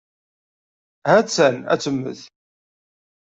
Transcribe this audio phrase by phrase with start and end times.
[1.09, 2.21] Ha-tt-an ad temmet.